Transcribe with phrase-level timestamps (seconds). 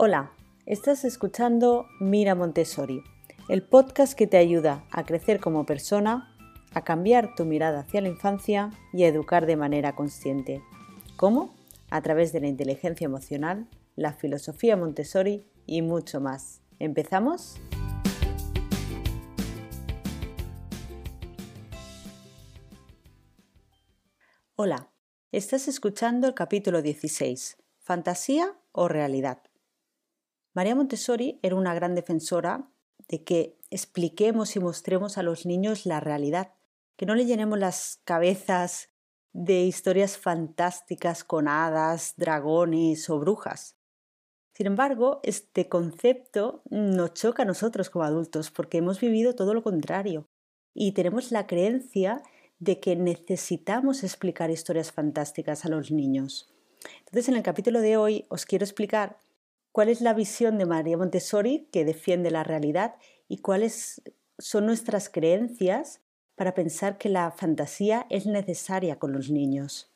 [0.00, 0.30] Hola,
[0.64, 3.02] estás escuchando Mira Montessori,
[3.48, 6.36] el podcast que te ayuda a crecer como persona,
[6.72, 10.62] a cambiar tu mirada hacia la infancia y a educar de manera consciente.
[11.16, 11.52] ¿Cómo?
[11.90, 16.62] A través de la inteligencia emocional, la filosofía Montessori y mucho más.
[16.78, 17.56] ¿Empezamos?
[24.54, 24.92] Hola,
[25.32, 29.47] estás escuchando el capítulo 16, ¿Fantasía o realidad?
[30.54, 32.70] María Montessori era una gran defensora
[33.08, 36.54] de que expliquemos y mostremos a los niños la realidad,
[36.96, 38.90] que no le llenemos las cabezas
[39.32, 43.76] de historias fantásticas con hadas, dragones o brujas.
[44.54, 49.62] Sin embargo, este concepto nos choca a nosotros como adultos porque hemos vivido todo lo
[49.62, 50.28] contrario
[50.74, 52.22] y tenemos la creencia
[52.58, 56.52] de que necesitamos explicar historias fantásticas a los niños.
[57.00, 59.20] Entonces, en el capítulo de hoy os quiero explicar
[59.78, 62.96] cuál es la visión de María Montessori que defiende la realidad
[63.28, 64.02] y cuáles
[64.36, 66.00] son nuestras creencias
[66.34, 69.94] para pensar que la fantasía es necesaria con los niños.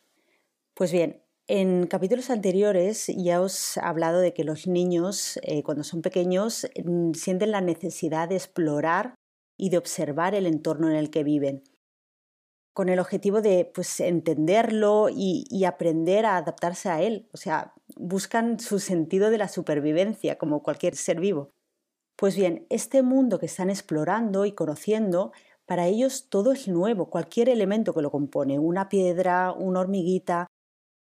[0.74, 5.82] Pues bien, en capítulos anteriores ya os he hablado de que los niños, eh, cuando
[5.82, 9.16] son pequeños, mm, sienten la necesidad de explorar
[9.56, 11.64] y de observar el entorno en el que viven
[12.72, 17.28] con el objetivo de pues, entenderlo y, aprender a adaptarse a él.
[17.32, 21.50] O sea, buscan su sentido de la supervivencia, como cualquier ser vivo.
[22.16, 25.32] Pues bien, este mundo que están explorando y conociendo,
[25.66, 30.46] para ellos todo es nuevo, cualquier elemento que lo compone, una piedra, una hormiguita,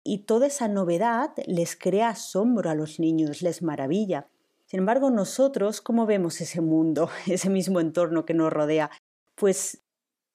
[0.03, 4.29] y toda esa novedad les crea asombro a los niños, les maravilla.
[4.67, 8.91] Sin embargo, nosotros, ¿cómo vemos ese mundo, ese mismo entorno que nos rodea?
[9.35, 9.83] Pues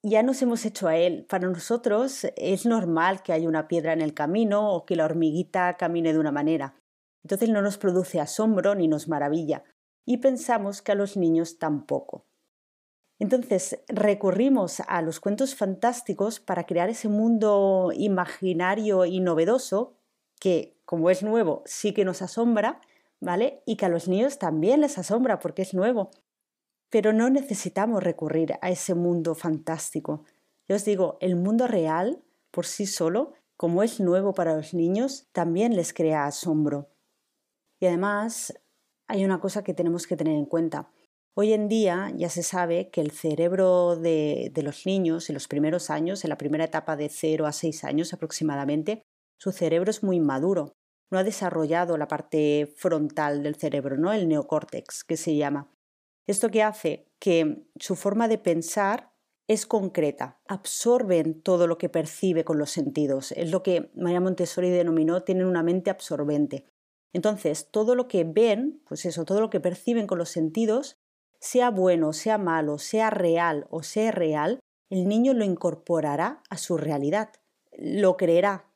[0.07, 1.25] ya nos hemos hecho a él.
[1.27, 5.77] Para nosotros es normal que haya una piedra en el camino o que la hormiguita
[5.77, 6.75] camine de una manera.
[7.23, 9.63] Entonces no nos produce asombro ni nos maravilla.
[10.05, 12.27] Y pensamos que a los niños tampoco.
[13.17, 19.97] Entonces recurrimos a los cuentos fantásticos para crear ese mundo imaginario y novedoso
[20.39, 22.79] que, como es nuevo, sí que nos asombra,
[23.19, 23.63] ¿vale?
[23.65, 26.11] Y que a los niños también les asombra porque es nuevo.
[26.89, 30.23] Pero no necesitamos recurrir a ese mundo fantástico.
[30.67, 35.27] Yo os digo, el mundo real, por sí solo, como es nuevo para los niños,
[35.31, 36.89] también les crea asombro.
[37.79, 38.53] Y además,
[39.07, 40.91] hay una cosa que tenemos que tener en cuenta.
[41.37, 45.89] Hoy en día ya se sabe que el cerebro de, los niños en los primeros
[45.89, 49.03] años, en la primera etapa de 0 a 6 años aproximadamente,
[49.37, 50.71] su cerebro es muy maduro.
[51.11, 54.13] No ha desarrollado la parte frontal del cerebro, ¿no?
[54.13, 55.69] el neocórtex, que se llama.
[56.27, 59.11] Esto que hace que su forma de pensar
[59.47, 63.31] es concreta, absorben todo lo que percibe con los sentidos.
[63.33, 66.65] Es lo que María Montessori denominó tienen una mente absorbente.
[67.13, 70.97] Entonces, todo lo que ven, pues eso, todo lo que perciben con los sentidos,
[71.39, 74.59] sea bueno, sea malo, sea real o sea real,
[74.89, 77.29] el niño lo incorporará a su realidad,
[77.77, 78.69] lo creerá.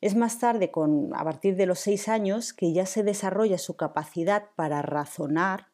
[0.00, 3.76] Es más tarde, con, a partir de los seis años, que ya se desarrolla su
[3.76, 5.69] capacidad para razonar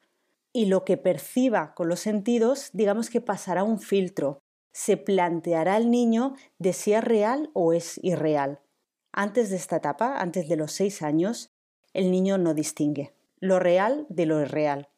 [0.56, 4.40] y lo que perciba con los sentidos, digamos que pasará un filtro.
[4.72, 8.62] Se planteará el niño de si es real o es irreal.
[9.12, 11.50] Antes de esta etapa, antes de los seis años,
[11.92, 14.88] el niño no distingue lo real de lo irreal.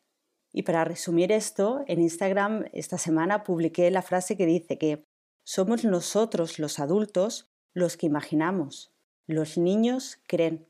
[0.53, 5.05] Y para resumir esto, en Instagram esta semana publiqué la frase que dice que
[5.45, 8.93] somos nosotros los adultos los que imaginamos,
[9.27, 10.69] los niños creen.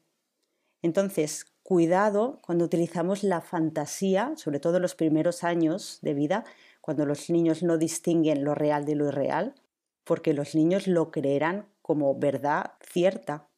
[0.80, 6.44] Entonces, cuidado cuando utilizamos la fantasía, sobre todo en los primeros años de vida,
[6.80, 9.54] cuando los niños no distinguen lo real de lo irreal,
[10.02, 13.50] porque los niños lo creerán como verdad cierta.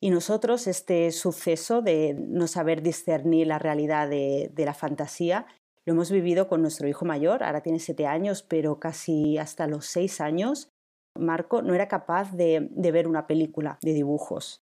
[0.00, 5.44] Y nosotros este suceso de no saber discernir la realidad de, la fantasía
[5.84, 9.84] lo hemos vivido con nuestro hijo mayor, ahora tiene siete años, pero casi hasta los
[9.84, 10.70] seis años,
[11.14, 14.63] Marco no era capaz de ver una película de dibujos.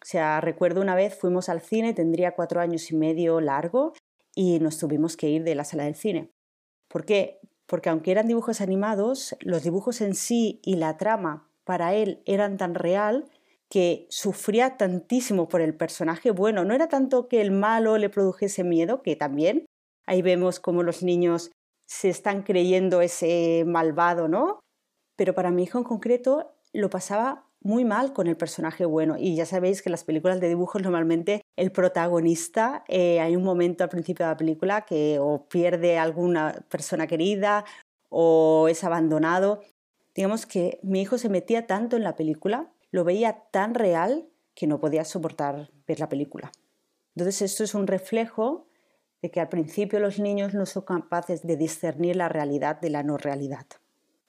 [0.00, 3.92] O sea, recuerdo una vez fuimos al cine, tendría cuatro años y medio largo,
[4.34, 6.30] y nos tuvimos que ir de la sala del cine.
[6.88, 7.40] ¿Por qué?
[7.66, 12.56] Porque aunque eran dibujos animados, los dibujos en sí y la trama para él eran
[12.56, 13.28] tan real
[13.68, 16.64] que sufría tantísimo por el personaje bueno.
[16.64, 19.66] No era tanto que el malo le produjese miedo, que también
[20.06, 21.50] ahí vemos cómo los niños
[21.86, 24.60] se están creyendo ese malvado, ¿no?
[25.16, 29.16] Pero para mi hijo en concreto lo pasaba muy mal con el personaje bueno.
[29.18, 33.42] Y ya sabéis que en las películas de dibujos normalmente el protagonista, eh, hay un
[33.42, 37.64] momento al principio de la película que o pierde a alguna persona querida
[38.08, 39.60] o es abandonado.
[40.14, 44.66] Digamos que mi hijo se metía tanto en la película, lo veía tan real que
[44.66, 46.50] no podía soportar ver la película.
[47.14, 48.66] Entonces esto es un reflejo
[49.22, 53.02] de que al principio los niños no son capaces de discernir la realidad de la
[53.02, 53.66] no realidad.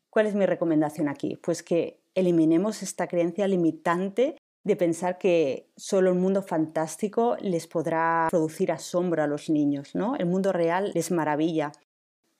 [0.09, 1.35] ¿Cuál es mi recomendación aquí?
[1.35, 8.27] Pues que eliminemos esta creencia limitante de pensar que solo el mundo fantástico les podrá
[8.29, 10.15] producir asombro a los niños, ¿no?
[10.15, 11.71] El mundo real les maravilla.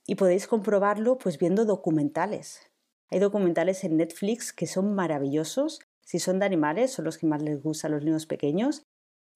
[0.06, 2.70] Y podéis comprobarlo pues viendo documentales.
[3.10, 5.80] Hay documentales en Netflix que son maravillosos.
[6.04, 8.84] Si son de animales, son los que más les gustan a los niños pequeños.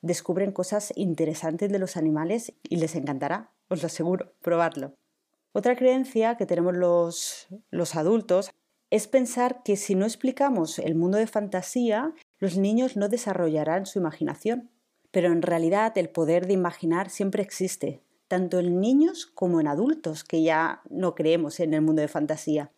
[0.02, 4.96] Descubren cosas interesantes de los animales y les encantará, os lo aseguro, probarlo.
[5.54, 8.52] Otra creencia que tenemos los, los adultos
[8.94, 13.98] es pensar que si no explicamos el mundo de fantasía, los niños no desarrollarán su
[13.98, 14.70] imaginación.
[15.10, 20.24] Pero en realidad el poder de imaginar siempre existe, tanto en niños como en adultos
[20.24, 22.72] que ya no creemos en el mundo de fantasía.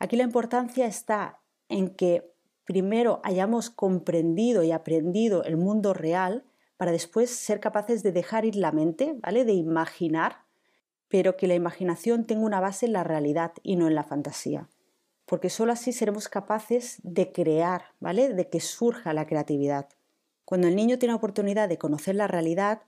[0.00, 1.38] Aquí la importancia está
[1.68, 2.28] en que
[2.64, 6.42] primero hayamos comprendido y aprendido el mundo real
[6.76, 9.44] para después ser capaces de dejar ir la mente, ¿vale?
[9.44, 10.38] De imaginar,
[11.06, 14.68] pero que la imaginación tenga una base en la realidad y no en la fantasía
[15.26, 18.32] porque solo así seremos capaces de crear, ¿vale?
[18.32, 19.88] De que surja la creatividad.
[20.44, 22.82] Cuando el niño tiene oportunidad de conocer la realidad,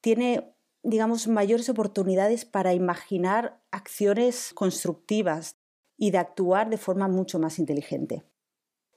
[0.00, 5.56] tiene, digamos, mayores oportunidades para imaginar acciones constructivas
[5.98, 8.24] y de actuar de forma mucho más inteligente.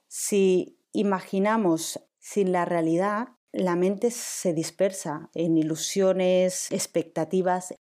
[0.08, 7.74] Si imaginamos sin la realidad, la mente se dispersa en ilusiones, expectativas.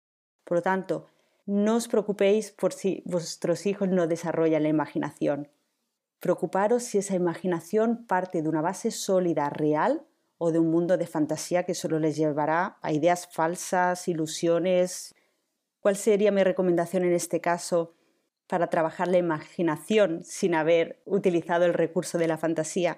[0.43, 1.07] Por lo tanto,
[1.47, 5.49] no os preocupéis por si vuestros hijos no desarrollan la imaginación.
[6.19, 10.05] Preocuparos si esa imaginación parte de una base sólida, real,
[10.37, 15.15] o de un mundo de fantasía que solo les llevará a ideas falsas, ilusiones.
[15.79, 17.95] ¿Cuál sería mi recomendación en este caso
[18.47, 22.97] para trabajar la imaginación sin haber utilizado el recurso de la fantasía?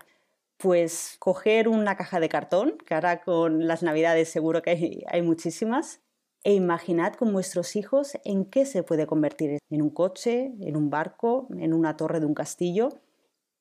[0.58, 5.22] Pues coger una caja de cartón, que ahora con las navidades seguro que hay, hay
[5.22, 6.02] muchísimas,
[6.44, 10.90] e imaginad con vuestros hijos en qué se puede convertir, en un coche, en un
[10.90, 12.90] barco, en una torre de un castillo,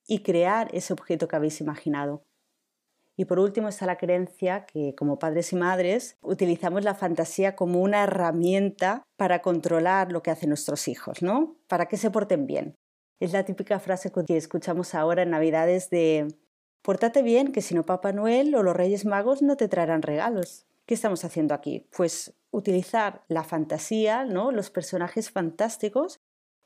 [0.06, 2.22] y crear ese objeto que habéis imaginado.
[3.16, 7.80] Y por último está la creencia que como padres y madres utilizamos la fantasía como
[7.80, 11.56] una herramienta para controlar lo que hacen nuestros hijos, ¿no?
[11.66, 12.76] Para que se porten bien.
[13.18, 16.28] Es la típica frase que escuchamos ahora en Navidades de
[16.82, 20.64] Pórtate bien, que si no Papá Noel o los Reyes Magos no te traerán regalos.
[20.86, 21.88] ¿Qué estamos haciendo aquí?
[21.94, 24.50] Pues utilizar la fantasía, ¿no?
[24.52, 26.20] los personajes fantásticos,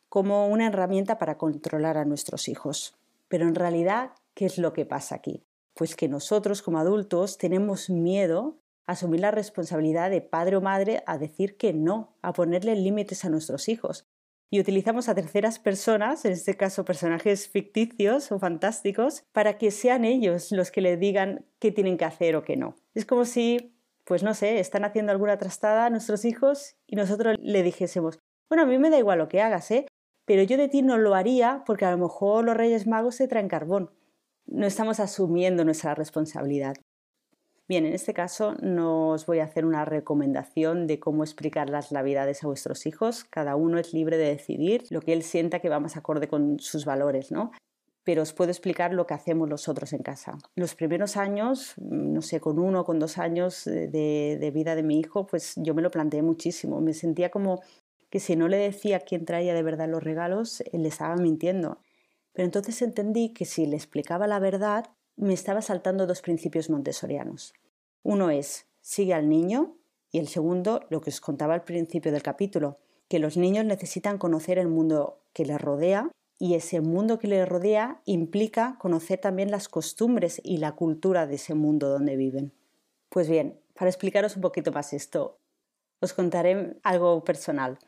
[0.09, 2.95] como una herramienta para controlar a nuestros hijos.
[3.29, 5.43] Pero en realidad, ¿qué es lo que pasa aquí?
[5.75, 11.03] Pues que nosotros como adultos tenemos miedo a asumir la responsabilidad de padre o madre
[11.07, 14.07] a decir que no, a ponerle límites a nuestros hijos.
[14.51, 20.05] Y utilizamos a terceras personas, en este caso personajes ficticios o fantásticos, para que sean
[20.05, 22.77] ellos los que le digan qué tienen que hacer o qué no.
[22.95, 27.37] Es como si pues no sé, están haciendo alguna trastada a nuestros hijos y nosotros
[27.41, 28.19] le dijésemos,
[28.49, 29.87] bueno, a mí me da igual lo que hagas, ¿eh?
[30.25, 33.29] Pero yo de ti no lo haría porque a lo mejor los Reyes Magos se
[33.29, 33.91] traen carbón.
[34.47, 36.75] No estamos asumiendo nuestra responsabilidad.
[37.69, 41.93] Bien, en este caso no os voy a hacer una recomendación de cómo explicar las
[41.93, 43.25] navidades a vuestros hijos.
[43.25, 46.59] Cada uno es libre de decidir lo que él sienta que va más acorde con
[46.59, 47.53] sus valores, ¿no?
[48.05, 50.39] Pero os puedo explicar lo que hacemos nosotros en casa.
[50.57, 54.99] Los primeros años, no sé, con uno o con dos años de, vida de mi
[54.99, 56.81] hijo, pues yo me lo planteé muchísimo.
[56.81, 57.63] Me sentía como
[58.11, 61.79] que si no le decía quién traía de verdad los regalos, le estaba mintiendo.
[62.33, 67.55] Pero entonces entendí que si le explicaba la verdad, me estaba saltando dos principios montessorianos.
[68.03, 69.77] Uno es, sigue al niño,
[70.11, 72.79] y el segundo, lo que os contaba al principio del capítulo,
[73.09, 77.45] que los niños necesitan conocer el mundo que les rodea y ese mundo que le
[77.47, 82.53] rodea implica conocer también las costumbres y la cultura de ese mundo donde viven.
[83.09, 85.39] Pues bien, para explicaros un poquito más esto,
[86.01, 87.79] os contaré algo personal.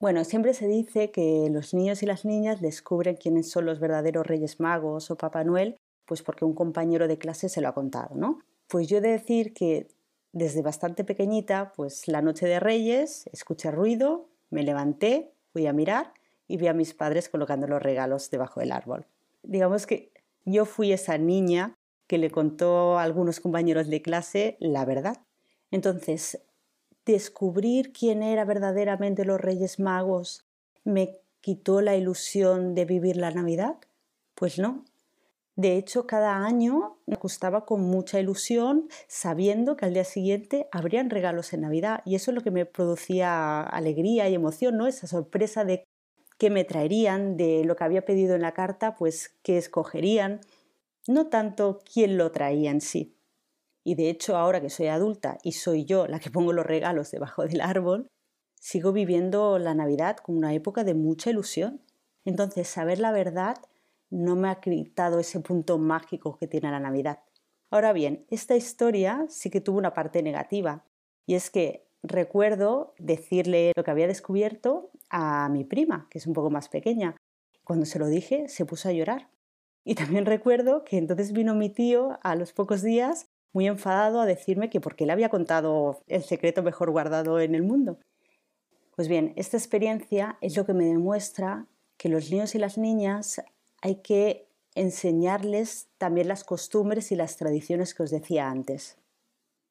[0.00, 4.26] Bueno, siempre se dice que los niños y las niñas descubren quiénes son los verdaderos
[4.26, 8.16] Reyes Magos o Papá Noel, pues porque un compañero de clase se lo ha contado,
[8.16, 8.40] ¿no?
[8.66, 9.86] Pues yo he de decir que
[10.32, 16.14] desde bastante pequeñita, pues la noche de Reyes, escuché ruido, me levanté, fui a mirar
[16.52, 19.06] y vi a mis padres colocando los regalos debajo del árbol.
[19.42, 20.12] Digamos que
[20.44, 25.16] yo fui esa niña que le contó a algunos compañeros de clase la verdad.
[25.70, 26.42] Entonces,
[27.06, 30.44] descubrir quién era verdaderamente los Reyes Magos
[30.84, 33.76] me quitó la ilusión de vivir la Navidad?
[34.34, 34.84] Pues no.
[35.56, 41.08] De hecho, cada año me acostaba con mucha ilusión, sabiendo que al día siguiente habrían
[41.08, 42.02] regalos en Navidad.
[42.04, 44.86] Y eso es lo que me producía alegría y emoción, ¿no?
[44.86, 45.86] Esa sorpresa de
[46.38, 50.40] qué me traerían, de lo que había pedido en la carta, pues qué escogerían,
[51.08, 53.16] no tanto quién lo traía en sí.
[53.84, 57.10] y de hecho ahora que soy adulta y soy yo la que pongo los regalos
[57.10, 58.08] debajo del árbol,
[58.60, 61.82] sigo viviendo la Navidad como una época de mucha ilusión.
[62.24, 63.56] Entonces, saber la verdad
[64.10, 67.20] no me ha quitado ese punto mágico que tiene la Navidad.
[67.70, 70.84] Ahora bien, esta historia sí que tuvo una parte negativa,
[71.26, 76.32] y es que recuerdo decirle lo que había descubierto a mi prima, que es un
[76.32, 77.14] poco más pequeña.
[77.62, 79.28] Cuando se lo dije, se puso a llorar.
[79.84, 84.26] Y también recuerdo que entonces vino mi tío a los pocos días muy enfadado a
[84.26, 87.98] decirme que por qué le había contado el secreto mejor guardado en el mundo.
[88.96, 91.66] Pues bien, esta experiencia es lo que me demuestra
[91.96, 93.42] que los niños y las niñas
[93.82, 98.96] hay que enseñarles también las costumbres y las tradiciones que os decía antes,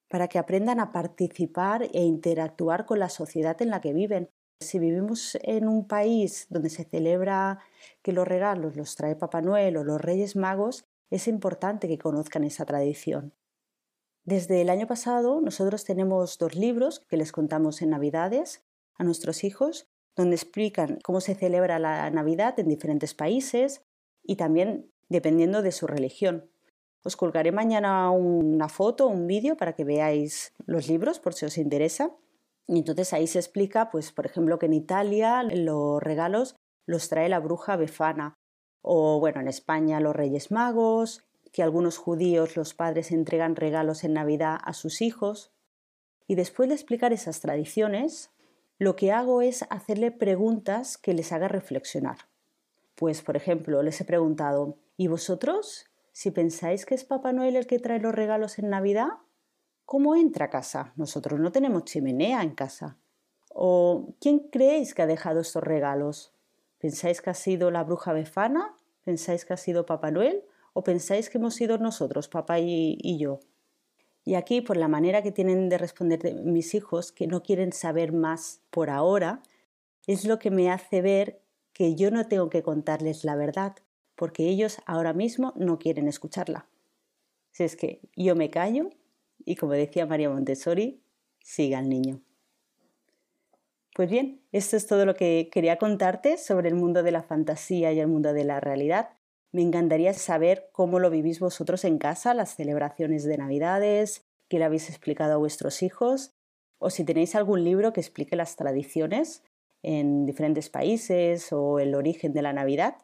[0.10, 4.30] para que aprendan a participar e interactuar con la sociedad en la que viven.
[4.62, 7.60] Si vivimos en un país donde se celebra
[8.04, 12.44] que los regalos los trae Papá Noel o los Reyes Magos, es importante que conozcan
[12.44, 13.34] esa tradición.
[14.24, 18.64] Desde el año pasado nosotros tenemos dos libros que les contamos en Navidades
[18.96, 23.82] a nuestros hijos, donde explican cómo se celebra la Navidad en diferentes países
[24.24, 26.52] y también dependiendo de su religión.
[27.04, 31.58] Os colgaré mañana una foto, un vídeo para que veáis los libros por si os
[31.58, 32.12] interesa.
[32.68, 37.30] Y entonces ahí se explica, pues, por ejemplo, que en Italia los regalos los trae
[37.30, 38.36] la bruja Befana,
[38.82, 44.14] o bueno, en España los Reyes Magos, que algunos judíos los padres entregan regalos en
[44.14, 45.52] Navidad a sus hijos.
[46.28, 48.32] Y después de explicar esas tradiciones,
[48.78, 52.18] lo que hago es hacerle preguntas que les haga reflexionar.
[52.96, 55.86] Pues, por ejemplo, les he preguntado, ¿y vosotros?
[56.14, 59.10] Si pensáis que es Papá Noel el que trae los regalos en Navidad,
[59.92, 60.94] ¿cómo entra a casa?
[60.96, 62.98] Nosotros no tenemos chimenea en casa.
[63.50, 66.32] ¿O quién creéis que ha dejado estos regalos?
[66.78, 68.74] ¿Pensáis que ha sido la bruja Befana?
[69.04, 70.46] ¿Pensáis que ha sido Papá Noel?
[70.72, 73.42] ¿O pensáis que hemos sido nosotros, papá y, yo?
[74.24, 78.14] Y aquí, por la manera que tienen de responder mis hijos, que no quieren saber
[78.14, 79.44] más por ahora,
[80.08, 81.42] es lo que me hace ver
[81.74, 83.76] que yo no tengo que contarles la verdad,
[84.16, 86.66] porque ellos ahora mismo no quieren escucharla.
[87.52, 88.90] Si es que yo me callo
[89.46, 91.02] y como decía María Montessori,
[91.40, 92.22] siga el niño.
[93.94, 97.92] Pues bien, esto es todo lo que quería contarte sobre el mundo de la fantasía
[97.92, 99.10] y el mundo de la realidad.
[99.52, 104.66] Me encantaría saber cómo lo vivís vosotros en casa, las celebraciones de Navidades, qué le
[104.66, 106.32] habéis explicado a vuestros hijos,
[106.80, 109.44] o si tenéis algún libro que explique las tradiciones
[109.84, 112.96] en diferentes países o el origen de la Navidad.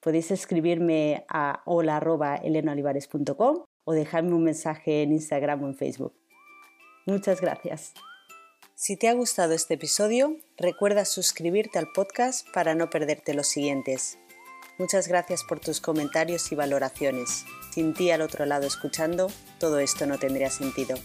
[0.00, 6.12] Podéis escribirme a hola.elenaolivares.com o dejarme un mensaje en Instagram o en Facebook.
[7.06, 7.94] Muchas gracias.
[8.74, 14.18] Si te ha gustado este episodio, recuerda suscribirte al podcast para no perderte los siguientes.
[14.78, 17.46] Muchas gracias por tus comentarios y valoraciones.
[17.70, 19.28] Sin ti al otro lado escuchando,
[19.58, 20.98] todo esto no tendría sentido.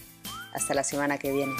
[0.52, 1.54] Hasta la semana que viene.